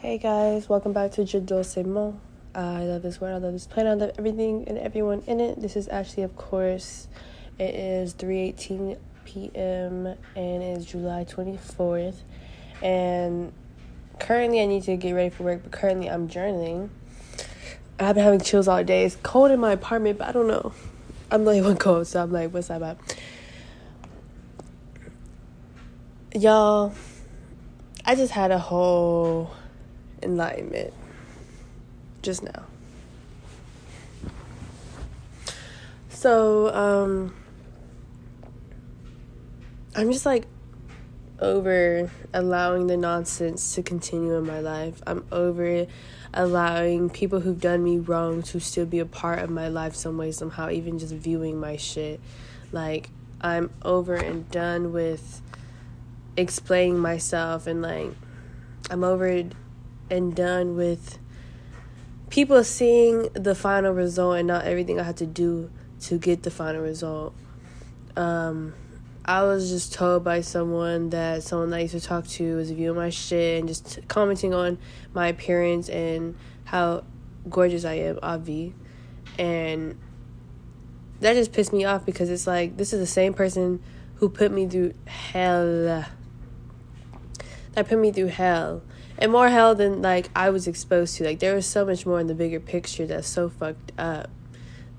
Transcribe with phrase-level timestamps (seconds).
[0.00, 2.20] Hey guys, welcome back to Je Dulce Mo.
[2.54, 5.60] I love this word, I love this planet, I love everything and everyone in it.
[5.60, 7.08] This is Ashley, of course.
[7.58, 10.06] It is 3.18 p.m.
[10.06, 12.20] and it's July 24th.
[12.80, 13.52] And
[14.20, 16.90] currently I need to get ready for work, but currently I'm journaling.
[17.98, 19.04] I've been having chills all day.
[19.04, 20.72] It's cold in my apartment, but I don't know.
[21.28, 22.98] I'm only one cold, so I'm like, what's that about?
[26.36, 26.94] Y'all,
[28.04, 29.50] I just had a whole
[30.22, 30.92] enlightenment
[32.22, 32.64] just now.
[36.08, 37.34] So, um,
[39.94, 40.46] I'm just like
[41.40, 45.00] over allowing the nonsense to continue in my life.
[45.06, 45.86] I'm over
[46.34, 50.18] allowing people who've done me wrong to still be a part of my life some
[50.18, 52.20] way, somehow, even just viewing my shit.
[52.72, 55.40] Like, I'm over and done with
[56.36, 58.10] explaining myself and like,
[58.90, 59.44] I'm over
[60.10, 61.18] and done with
[62.30, 65.70] people seeing the final result and not everything I had to do
[66.02, 67.34] to get the final result.
[68.16, 68.74] Um,
[69.24, 72.96] I was just told by someone that someone I used to talk to was viewing
[72.96, 74.78] my shit and just commenting on
[75.12, 77.04] my appearance and how
[77.48, 78.74] gorgeous I am, Avi.
[79.38, 79.98] And
[81.20, 83.82] that just pissed me off because it's like this is the same person
[84.16, 86.06] who put me through hell.
[87.72, 88.82] That put me through hell
[89.18, 91.24] and more hell than like I was exposed to.
[91.24, 94.30] Like there was so much more in the bigger picture that's so fucked up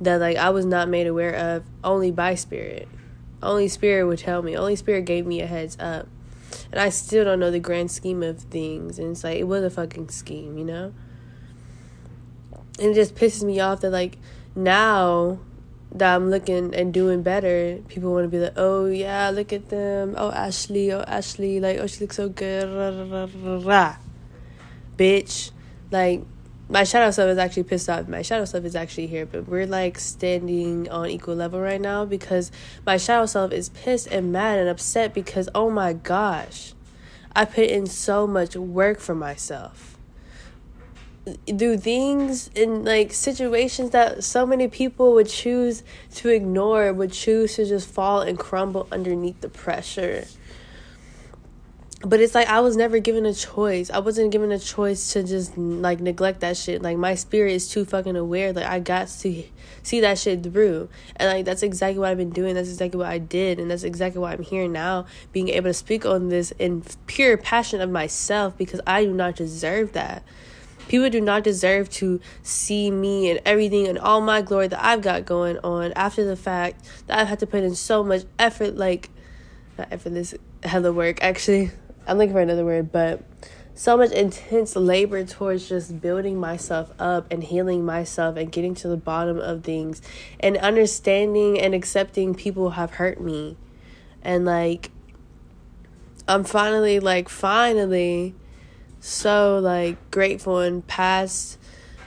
[0.02, 2.88] that like I was not made aware of only by spirit.
[3.42, 4.58] Only spirit would tell me.
[4.58, 6.08] Only spirit gave me a heads up.
[6.72, 9.00] And I still don't know the grand scheme of things.
[9.00, 10.94] And it's like it was a fucking scheme, you know?
[12.78, 14.18] And it just pisses me off that like
[14.54, 15.40] now
[15.94, 19.70] that I'm looking and doing better, people want to be like, oh yeah, look at
[19.70, 20.16] them.
[20.18, 22.68] Oh Ashley, oh Ashley, like oh she looks so good.
[22.70, 23.98] Rah, rah, rah,
[25.00, 25.52] bitch.
[25.92, 26.24] Like,
[26.70, 28.08] my shadow self is actually pissed off.
[28.08, 32.06] My shadow self is actually here, but we're like standing on equal level right now
[32.06, 32.52] because
[32.86, 36.74] my shadow self is pissed and mad and upset because oh my gosh,
[37.36, 39.98] I put in so much work for myself.
[41.46, 45.84] Do things in like situations that so many people would choose
[46.16, 50.26] to ignore, would choose to just fall and crumble underneath the pressure
[52.02, 53.90] but it's like I was never given a choice.
[53.90, 56.82] I wasn't given a choice to just like neglect that shit.
[56.82, 58.54] Like my spirit is too fucking aware.
[58.54, 59.44] Like I got to
[59.84, 60.88] see that shit through.
[61.18, 62.56] And like that's exactly what I've been doing.
[62.56, 63.60] That's exactly what I did.
[63.60, 67.36] And that's exactly why I'm here now, being able to speak on this in pure
[67.36, 70.24] passion of myself because I do not deserve that.
[70.88, 75.02] People do not deserve to see me and everything and all my glory that I've
[75.02, 78.78] got going on after the fact that I've had to put in so much effort,
[78.78, 79.10] like
[79.78, 80.34] not effortless
[80.64, 81.72] hella work actually
[82.10, 83.22] I'm looking for another word, but
[83.76, 88.88] so much intense labor towards just building myself up and healing myself and getting to
[88.88, 90.02] the bottom of things
[90.40, 93.58] and understanding and accepting people have hurt me.
[94.24, 94.90] And like
[96.28, 98.34] I'm finally like finally
[99.00, 101.60] so like grateful and past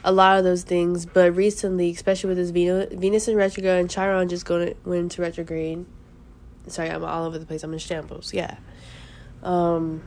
[0.04, 3.88] a lot of those things, but recently, especially with this Venus, Venus in retrograde and
[3.88, 5.86] Chiron just going went into retrograde.
[6.66, 7.62] Sorry, I'm all over the place.
[7.62, 8.34] I'm in shambles.
[8.34, 8.56] Yeah
[9.42, 10.02] um,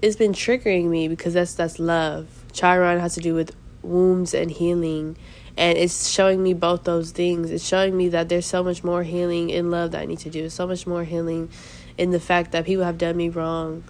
[0.00, 2.28] it's been triggering me because that's that's love.
[2.52, 5.16] Chiron has to do with wombs and healing,
[5.56, 7.50] and it's showing me both those things.
[7.50, 10.30] It's showing me that there's so much more healing in love that I need to
[10.30, 10.48] do.
[10.48, 11.50] So much more healing
[11.98, 13.84] in the fact that people have done me wrong.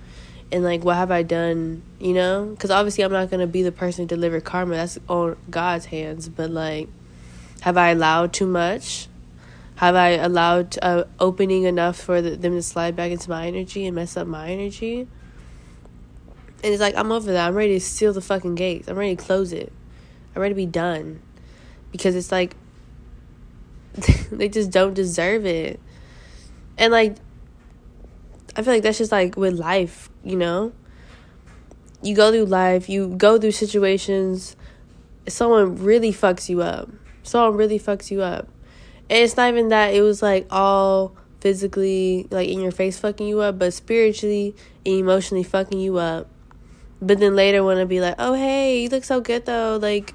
[0.51, 1.83] And like, what have I done?
[1.99, 4.75] You know, because obviously I'm not gonna be the person to deliver karma.
[4.77, 6.29] That's on God's hands.
[6.29, 6.89] But like,
[7.63, 9.09] have I allowed too much?
[9.77, 13.87] Have I allowed uh, opening enough for the, them to slide back into my energy
[13.87, 15.09] and mess up my energy?
[16.63, 17.49] And it's like, I'm over that.
[17.49, 18.89] I'm ready to seal the fucking gates.
[18.89, 19.73] I'm ready to close it.
[20.35, 21.21] I'm ready to be done.
[21.91, 22.55] Because it's like,
[24.31, 25.81] they just don't deserve it.
[26.79, 27.17] And like,
[28.55, 30.73] I feel like that's just like with life, you know?
[32.03, 34.57] You go through life, you go through situations,
[35.29, 36.89] someone really fucks you up.
[37.23, 38.49] Someone really fucks you up
[39.13, 43.27] and it's not even that it was like all physically like in your face fucking
[43.27, 44.57] you up, but spiritually
[44.87, 46.29] and emotionally fucking you up.
[47.03, 50.15] But then later want to be like, oh hey, you look so good though, like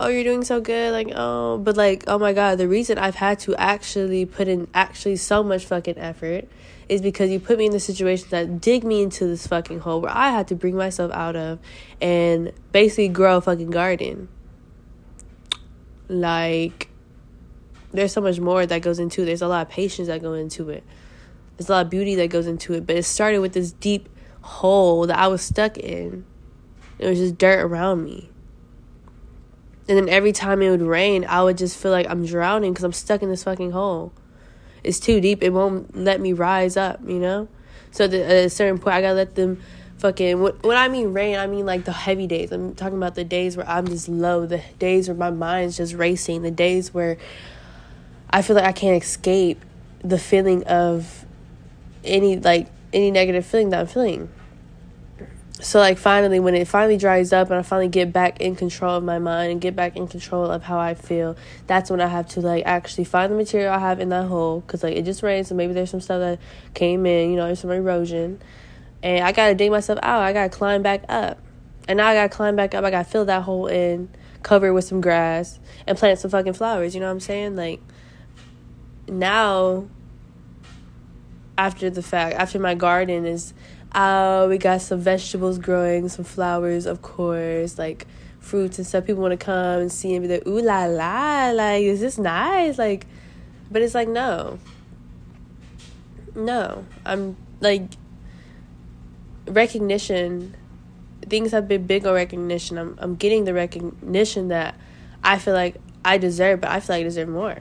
[0.00, 3.16] oh you're doing so good, like oh, but like oh my god, the reason I've
[3.16, 6.48] had to actually put in actually so much fucking effort
[6.88, 10.00] is because you put me in the situation that dig me into this fucking hole
[10.00, 11.58] where I had to bring myself out of
[12.00, 14.30] and basically grow a fucking garden.
[16.08, 16.88] Like
[17.92, 19.26] there's so much more that goes into it.
[19.26, 20.84] There's a lot of patience that go into it.
[21.56, 22.86] There's a lot of beauty that goes into it.
[22.86, 24.08] But it started with this deep
[24.42, 26.24] hole that I was stuck in.
[26.98, 28.30] It was just dirt around me.
[29.88, 32.84] And then every time it would rain, I would just feel like I'm drowning because
[32.84, 34.12] I'm stuck in this fucking hole.
[34.84, 35.42] It's too deep.
[35.42, 37.48] It won't let me rise up, you know?
[37.90, 39.62] So at a certain point, I gotta let them
[39.98, 40.40] fucking.
[40.40, 42.52] When I mean rain, I mean like the heavy days.
[42.52, 45.94] I'm talking about the days where I'm just low, the days where my mind's just
[45.94, 47.16] racing, the days where
[48.30, 49.60] I feel like I can't escape
[50.02, 51.24] the feeling of
[52.04, 54.28] any, like, any negative feeling that I'm feeling.
[55.60, 58.94] So like finally when it finally dries up and i finally get back in control
[58.94, 61.36] of my mind and get back in control of how i feel
[61.66, 64.60] that's when i have to like actually find the material i have in that hole.
[64.60, 66.38] Because like it just rained so maybe there's some stuff that
[66.74, 68.40] came in you know there's some erosion.
[69.02, 70.22] And i gotta dig myself out.
[70.22, 71.38] I gotta climb back up.
[71.88, 72.84] And now i gotta climb back up.
[72.84, 74.10] I gotta fill that hole in
[74.44, 75.58] cover it with some grass
[75.88, 77.56] and plant some fucking flowers you know what i'm saying?
[77.56, 77.80] Like
[79.08, 79.88] now
[81.56, 83.52] after the fact after my garden is
[83.92, 88.06] uh, we got some vegetables growing, some flowers, of course, like
[88.38, 89.06] fruits and stuff.
[89.06, 92.18] People want to come and see and be like, ooh la la, like, is this
[92.18, 92.78] nice?
[92.78, 93.06] Like,
[93.70, 94.58] but it's like, no.
[96.34, 96.84] No.
[97.04, 97.82] I'm like,
[99.46, 100.54] recognition,
[101.22, 102.78] things have been big on recognition.
[102.78, 104.74] I'm, I'm getting the recognition that
[105.24, 107.58] I feel like I deserve, but I feel like I deserve more.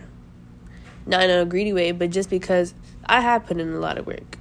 [1.07, 2.74] Not in a greedy way, but just because
[3.06, 4.38] I have put in a lot of work.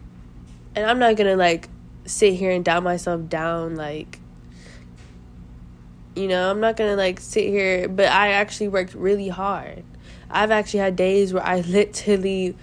[0.75, 1.69] And I'm not gonna like
[2.05, 4.21] sit here and doubt myself down like
[6.15, 9.83] you know i'm not gonna like sit here but i actually worked really hard.
[10.31, 12.57] I've actually had days where i literally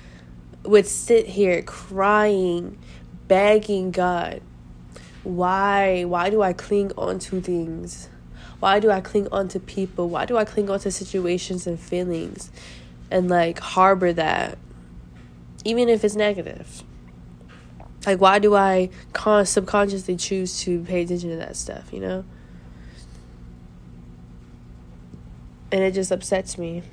[0.63, 2.77] would sit here crying
[3.27, 4.41] begging god
[5.23, 8.09] why why do i cling on to things?
[8.59, 10.09] Why do i cling on to people?
[10.09, 12.51] Why do i cling on to situations and feelings
[13.13, 14.57] and like harbor that
[15.63, 16.83] even if it's negative
[18.05, 22.25] like, why do I con- subconsciously choose to pay attention to that stuff, you know?
[25.71, 26.83] And it just upsets me.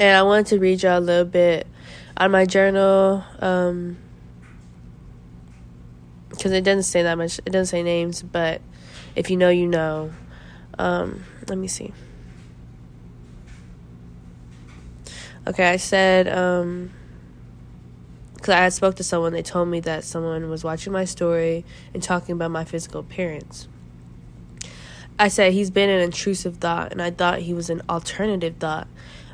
[0.00, 1.66] And I wanted to read y'all a little bit
[2.16, 3.24] on my journal.
[3.40, 3.98] Um,
[6.30, 7.38] because it doesn't say that much.
[7.40, 8.60] It doesn't say names, but
[9.16, 10.12] if you know, you know.
[10.78, 11.92] Um, let me see.
[15.48, 16.90] Okay, I said um,
[18.34, 21.64] because I had spoke to someone, they told me that someone was watching my story
[21.94, 23.66] and talking about my physical appearance.
[25.18, 28.88] I said he's been an intrusive thought, and I thought he was an alternative thought.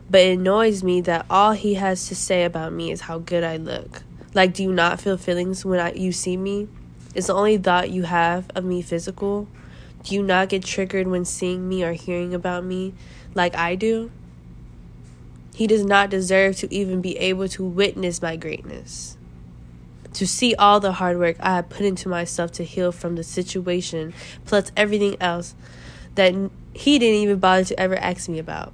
[0.09, 3.43] But it annoys me that all he has to say about me is how good
[3.43, 4.05] I look.
[4.35, 6.69] Like, do you not feel feelings when I, you see me?
[7.17, 9.49] Is the only thought you have of me physical?
[10.05, 12.95] Do you not get triggered when seeing me or hearing about me
[13.35, 14.13] like I do?
[15.55, 19.17] He does not deserve to even be able to witness my greatness.
[20.15, 23.23] To see all the hard work I have put into myself to heal from the
[23.23, 24.13] situation,
[24.45, 25.55] plus everything else
[26.17, 26.35] that
[26.75, 28.73] he didn't even bother to ever ask me about.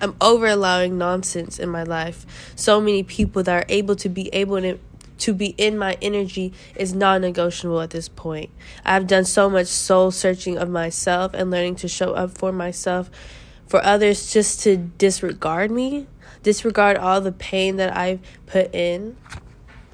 [0.00, 2.26] I'm over allowing nonsense in my life.
[2.56, 4.78] So many people that are able to be able to
[5.16, 8.50] to be in my energy is non negotiable at this point.
[8.84, 13.08] I've done so much soul searching of myself and learning to show up for myself
[13.66, 16.06] for others just to disregard me,
[16.42, 19.16] disregard all the pain that I've put in.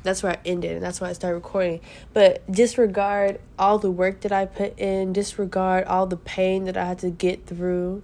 [0.02, 1.80] That's where I ended, and that's why I started recording.
[2.14, 6.86] But disregard all the work that I put in, disregard all the pain that I
[6.86, 8.02] had to get through.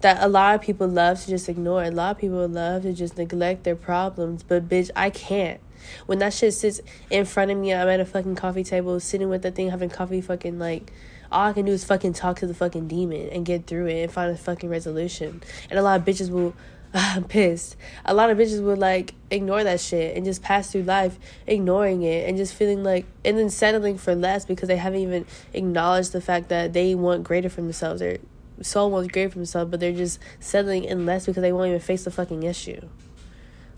[0.00, 1.82] That a lot of people love to just ignore.
[1.82, 4.42] A lot of people love to just neglect their problems.
[4.42, 5.60] But bitch, I can't.
[6.06, 9.28] When that shit sits in front of me, I'm at a fucking coffee table, sitting
[9.28, 10.92] with the thing, having coffee, fucking like
[11.34, 14.02] all I can do is fucking talk to the fucking demon and get through it
[14.04, 15.42] and find a fucking resolution.
[15.68, 16.54] And a lot of bitches will
[16.94, 17.76] I'm pissed.
[18.04, 22.02] A lot of bitches would like ignore that shit and just pass through life ignoring
[22.02, 26.12] it and just feeling like and then settling for less because they haven't even acknowledged
[26.12, 27.98] the fact that they want greater for themselves.
[27.98, 28.18] Their
[28.62, 31.80] soul wants greater for themselves, but they're just settling in less because they won't even
[31.80, 32.88] face the fucking issue.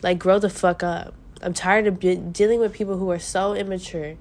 [0.03, 1.15] Like grow the fuck up.
[1.41, 4.17] I'm tired of be- dealing with people who are so immature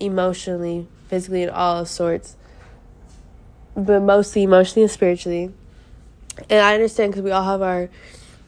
[0.00, 2.36] emotionally, physically, and all sorts,
[3.76, 5.52] but mostly emotionally and spiritually.
[6.48, 7.90] And I understand because we all have our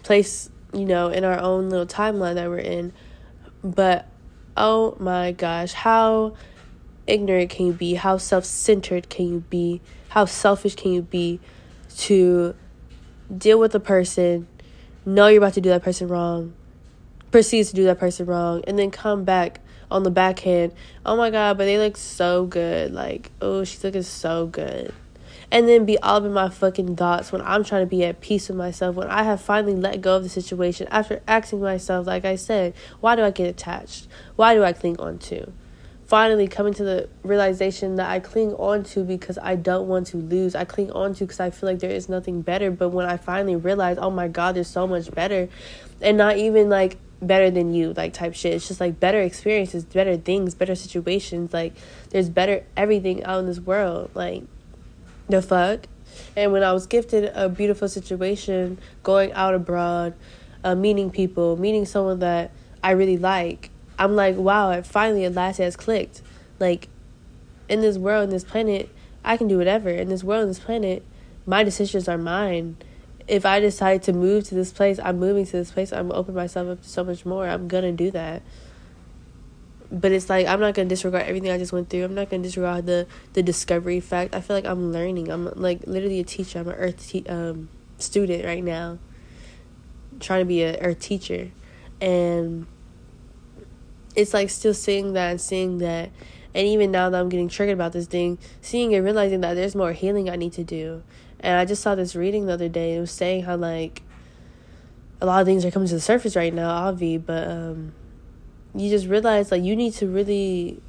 [0.02, 2.94] place, you know, in our own little timeline that we're in.
[3.62, 4.08] But
[4.56, 6.36] oh my gosh, how
[7.06, 7.96] ignorant can you be?
[7.96, 9.82] How self centered can you be?
[10.08, 11.40] How selfish can you be
[11.98, 12.54] to
[13.36, 14.48] deal with a person,
[15.04, 16.54] know you're about to do that person wrong,
[17.30, 19.60] proceed to do that person wrong, and then come back
[19.90, 20.72] on the backhand.
[21.04, 22.92] Oh my god, but they look so good.
[22.92, 24.92] Like, oh, she's looking so good.
[25.50, 28.48] And then be all in my fucking thoughts when I'm trying to be at peace
[28.48, 32.24] with myself, when I have finally let go of the situation after asking myself, like
[32.24, 34.08] I said, why do I get attached?
[34.36, 35.52] Why do I cling on to?
[36.06, 40.18] finally coming to the realization that I cling on to because I don't want to
[40.18, 40.54] lose.
[40.54, 42.70] I cling on to because I feel like there is nothing better.
[42.70, 45.48] But when I finally realize, oh my God, there's so much better,
[46.00, 48.54] and not even like better than you, like type shit.
[48.54, 51.52] It's just like better experiences, better things, better situations.
[51.52, 51.74] Like
[52.10, 54.10] there's better everything out in this world.
[54.14, 54.44] Like
[55.28, 55.86] the fuck.
[56.36, 60.14] And when I was gifted a beautiful situation, going out abroad,
[60.62, 62.52] uh, meeting people, meeting someone that
[62.82, 66.22] I really like, I'm like, wow, it finally at last has clicked.
[66.58, 66.88] Like,
[67.68, 68.88] in this world, in this planet,
[69.24, 69.88] I can do whatever.
[69.88, 71.04] In this world, in this planet,
[71.46, 72.76] my decisions are mine.
[73.26, 75.92] If I decide to move to this place, I'm moving to this place.
[75.92, 77.48] I'm opening myself up to so much more.
[77.48, 78.42] I'm gonna do that.
[79.90, 82.04] But it's like I'm not gonna disregard everything I just went through.
[82.04, 84.34] I'm not gonna disregard the the discovery fact.
[84.34, 85.30] I feel like I'm learning.
[85.30, 86.58] I'm like literally a teacher.
[86.58, 88.98] I'm an earth te- um, student right now,
[90.20, 91.50] trying to be a earth teacher,
[92.00, 92.66] and
[94.14, 96.10] it's like still seeing that and seeing that
[96.54, 99.74] and even now that I'm getting triggered about this thing, seeing and realizing that there's
[99.74, 101.02] more healing I need to do.
[101.44, 102.96] And I just saw this reading the other day.
[102.96, 104.00] It was saying how like
[105.20, 107.92] a lot of things are coming to the surface right now, Avi, but um
[108.74, 110.80] you just realize like you need to really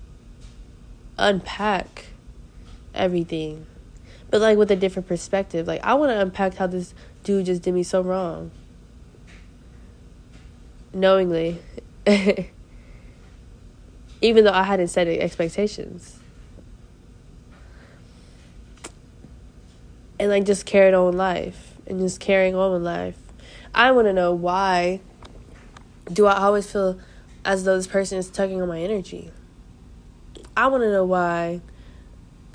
[1.18, 2.06] unpack
[2.94, 3.66] everything.
[4.32, 5.68] But like with a different perspective.
[5.68, 6.94] Like I want to unpack how this
[7.26, 8.52] dude just did me so wrong.
[10.94, 11.60] Knowingly.
[14.22, 16.20] even though I hadn't set expectations.
[20.20, 23.18] And like just carried on with life and just carrying on with life.
[23.74, 25.02] I want to know why
[26.12, 27.00] do I always feel
[27.44, 29.32] as though this person is tugging on my energy?
[30.56, 31.62] I want to know why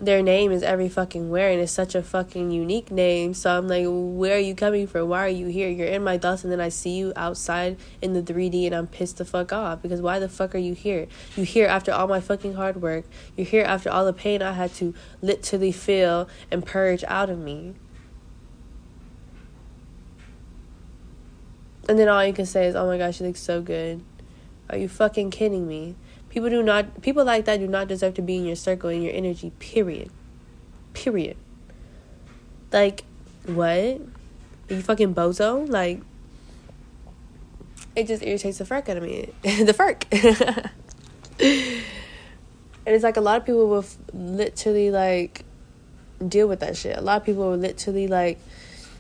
[0.04, 3.34] their name is every fucking where and it's such a fucking unique name.
[3.34, 5.08] So I'm like, where are you coming from?
[5.08, 5.68] Why are you here?
[5.68, 8.86] You're in my thoughts and then I see you outside in the 3D and I'm
[8.86, 11.06] pissed the fuck off because why the fuck are you here?
[11.36, 13.04] You here after all my fucking hard work.
[13.36, 17.38] You're here after all the pain I had to literally feel and purge out of
[17.38, 17.74] me.
[21.88, 24.02] And then all you can say is, "Oh my gosh, she looks so good."
[24.68, 25.96] Are you fucking kidding me?
[26.30, 29.02] People do not people like that do not deserve to be in your circle in
[29.02, 30.10] your energy, period.
[30.94, 31.36] Period.
[32.72, 33.04] Like,
[33.46, 33.66] what?
[33.68, 35.68] Are you fucking bozo?
[35.68, 36.00] Like
[37.96, 39.32] it just irritates the fuck out of me.
[39.42, 40.06] the fuck.
[41.40, 41.82] and
[42.86, 45.44] it's like a lot of people will literally like
[46.26, 46.96] deal with that shit.
[46.96, 48.38] A lot of people will literally like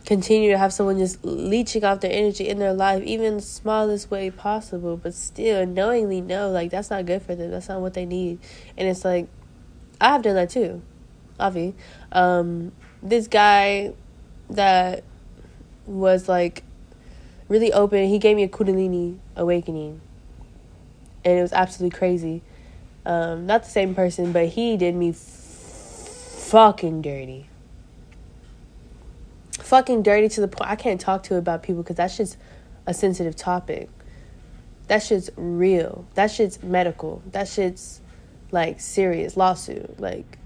[0.06, 4.10] continue to have someone just leeching off their energy in their life, even the smallest
[4.10, 7.50] way possible, but still knowingly know like that's not good for them.
[7.50, 8.38] That's not what they need.
[8.76, 9.28] And it's like
[10.00, 10.82] I have done that too.
[11.38, 11.74] Avi.
[12.12, 13.92] Um, this guy
[14.50, 15.04] that
[15.86, 16.64] was like
[17.48, 20.00] really open, he gave me a Kundalini awakening.
[21.24, 22.42] And it was absolutely crazy.
[23.04, 27.49] Um, not the same person, but he did me f- fucking dirty
[29.70, 32.36] fucking dirty to the point I can't talk to about people because that's just
[32.86, 33.88] a sensitive topic.
[34.88, 36.08] That shit's real.
[36.14, 37.22] That shit's medical.
[37.30, 38.00] That shit's
[38.50, 40.00] like serious lawsuit.
[40.00, 40.38] Like,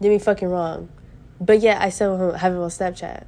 [0.00, 0.88] did me fucking wrong.
[1.40, 3.26] But yet I still have him on Snapchat.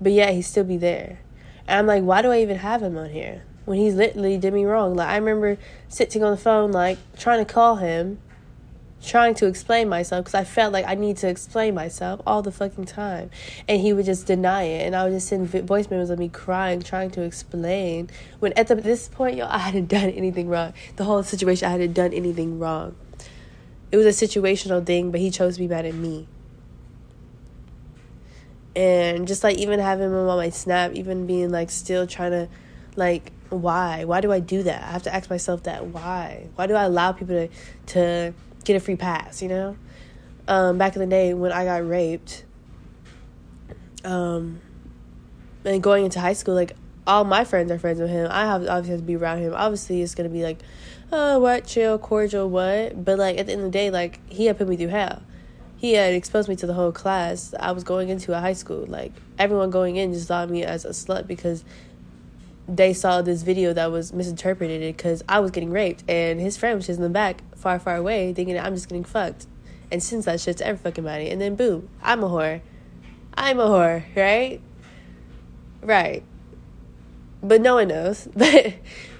[0.00, 1.20] But yet he still be there.
[1.68, 3.44] And I'm like, why do I even have him on here?
[3.64, 4.96] When he's literally did me wrong.
[4.96, 5.56] Like I remember
[5.88, 8.18] sitting on the phone, like trying to call him
[9.02, 12.52] trying to explain myself because I felt like I need to explain myself all the
[12.52, 13.30] fucking time.
[13.68, 14.86] And he would just deny it.
[14.86, 18.10] And I would just send voice memos of me crying, trying to explain.
[18.38, 20.72] When at the, this point, yo, I hadn't done anything wrong.
[20.96, 22.94] The whole situation, I hadn't done anything wrong.
[23.90, 26.28] It was a situational thing, but he chose to be mad at me.
[28.74, 32.48] And just like even having him on my snap, even being like still trying to,
[32.96, 34.04] like, why?
[34.04, 34.82] Why do I do that?
[34.82, 35.86] I have to ask myself that.
[35.86, 36.48] Why?
[36.54, 37.48] Why do I allow people to,
[37.88, 39.76] to, get a free pass, you know?
[40.48, 42.44] Um, back in the day when I got raped,
[44.04, 44.60] um,
[45.64, 46.76] and going into high school, like
[47.06, 48.28] all my friends are friends with him.
[48.30, 49.52] I have obviously have to be around him.
[49.54, 50.58] Obviously, it's gonna be like,
[51.10, 53.04] oh, what, chill, cordial, what?
[53.04, 55.22] But like at the end of the day, like he had put me through hell.
[55.76, 57.54] He had exposed me to the whole class.
[57.58, 58.86] I was going into a high school.
[58.86, 61.64] Like everyone going in just saw me as a slut because
[62.76, 66.76] they saw this video that was misinterpreted because I was getting raped and his friend
[66.76, 69.46] was just in the back, far, far away, thinking I'm just getting fucked.
[69.90, 72.62] And since that shit's every fucking body, and then boom, I'm a whore.
[73.34, 74.58] I'm a whore, right?
[75.82, 76.22] Right.
[77.42, 78.28] But no one knows.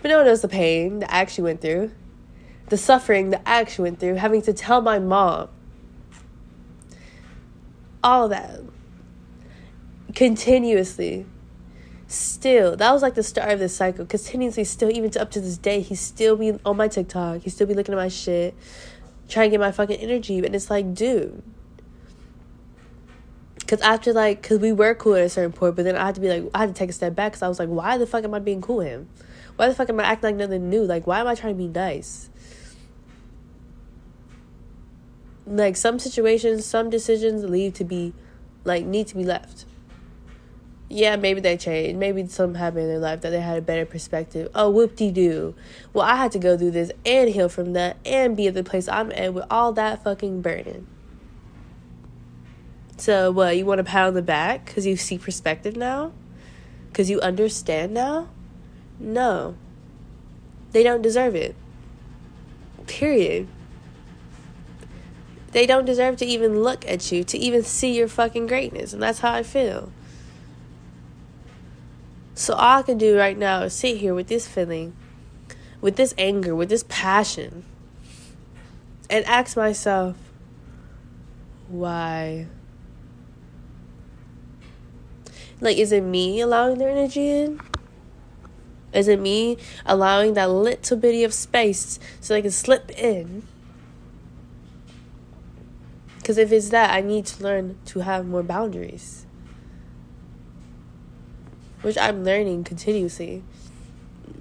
[0.03, 1.93] But no one knows the pain that I actually went through.
[2.71, 5.49] The suffering that I actually went through, having to tell my mom.
[8.03, 8.63] All that.
[10.13, 11.25] Continuously
[12.13, 15.41] still that was like the start of this cycle continuously still even to up to
[15.41, 18.55] this day he still be on my tiktok he still be looking at my shit
[19.29, 21.43] trying to get my fucking energy and it's like dude.
[23.57, 26.15] Because after like because we were cool at a certain point but then i had
[26.15, 27.97] to be like i had to take a step back because i was like why
[27.97, 29.09] the fuck am i being cool with him?
[29.57, 30.83] Why the fuck am i acting like nothing new?
[30.83, 32.29] Like why am i trying to be nice?
[35.47, 38.13] Like some situations some decisions leave to be
[38.65, 39.65] like need to be left
[40.93, 41.99] yeah, maybe they changed.
[41.99, 44.51] Maybe something happened in their life that they had a better perspective.
[44.55, 45.55] Oh, whoop de doo.
[45.95, 48.63] Well, I had to go through this and heal from that and be at the
[48.63, 50.87] place I'm at with all that fucking burden.
[52.99, 56.13] So, what, you want to pat on the back because you see perspective now?
[56.89, 58.29] Because you understand now?
[59.01, 59.57] No.
[60.73, 61.57] They don't deserve it.
[62.87, 63.49] Period.
[65.53, 68.93] They don't deserve to even look at you, to even see your fucking greatness.
[68.93, 69.91] And that's how I feel.
[72.35, 74.97] So all I can do right now is sit here with this feeling,
[75.81, 77.65] with this anger, with this passion,
[79.11, 80.17] and ask myself,
[81.69, 82.47] why?
[85.61, 87.61] Like, is it me allowing their energy in?
[88.93, 93.43] Is it me allowing that little bitty of space so they can slip in?
[96.17, 99.27] Because if it's that, I need to learn to have more boundaries
[101.83, 103.43] which I'm learning continuously.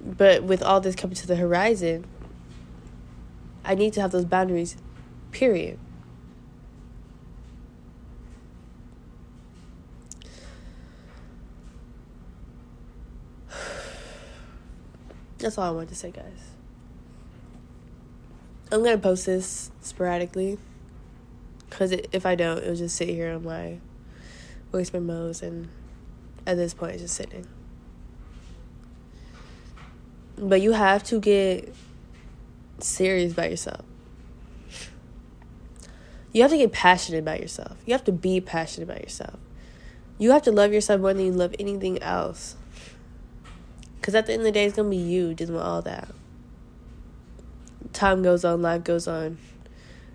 [0.04, 2.06] But with all this coming to the horizon,
[3.64, 4.76] I need to have those boundaries,
[5.30, 5.78] period.
[15.38, 16.52] That's all I wanted to say, guys.
[18.72, 20.58] I'm gonna post this sporadically
[21.68, 23.78] because if I don't, it'll just sit here on my
[24.72, 25.68] voice memos and
[26.46, 27.46] at this point is just sitting.
[30.36, 31.74] But you have to get
[32.78, 33.84] serious about yourself.
[36.32, 37.76] You have to get passionate about yourself.
[37.84, 39.38] You have to be passionate about yourself.
[40.18, 42.56] You have to love yourself more than you love anything else.
[43.96, 45.82] Because at the end of the day, it's going to be you dealing with all
[45.82, 46.08] that.
[47.92, 49.38] Time goes on, life goes on.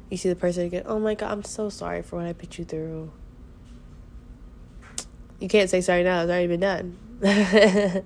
[0.09, 2.57] You see the person again, oh my God, I'm so sorry for what I put
[2.57, 3.11] you through
[5.39, 6.21] you can't say sorry now.
[6.21, 6.97] It's already been done.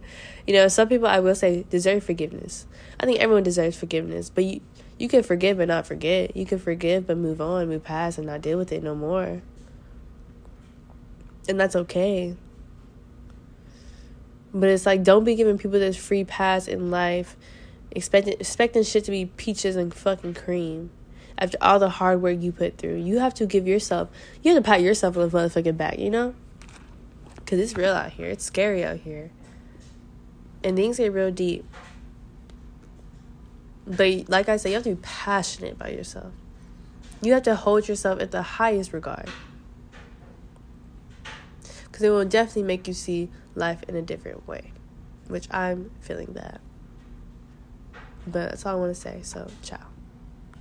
[0.47, 2.65] you know, some people I will say deserve forgiveness.
[2.99, 4.61] I think everyone deserves forgiveness, but you
[4.97, 6.35] you can forgive but not forget.
[6.35, 9.41] You can forgive but move on, move past, and not deal with it no more.
[11.49, 12.35] And that's okay.
[14.53, 17.37] But it's like don't be giving people this free pass in life,
[17.91, 20.91] expecting expecting shit to be peaches and fucking cream.
[21.37, 24.09] After all the hard work you put through, you have to give yourself.
[24.43, 25.97] You have to pat yourself on the motherfucking back.
[25.97, 26.35] You know
[27.51, 28.27] because it's real out here.
[28.27, 29.29] It's scary out here.
[30.63, 31.65] And things get real deep.
[33.85, 36.31] But like I said, you have to be passionate about yourself.
[37.21, 39.29] You have to hold yourself at the highest regard.
[41.83, 44.71] Because it will definitely make you see life in a different way.
[45.27, 46.61] Which I'm feeling that.
[48.25, 49.19] But that's all I want to say.
[49.23, 49.90] So, ciao.